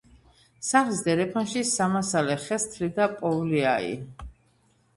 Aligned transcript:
სახლის 0.67 1.01
დერეფანში 1.07 1.63
სამასალე 1.75 2.39
ხეს 2.47 2.67
თლიდა 2.73 3.09
პოვლიაი 3.21 3.95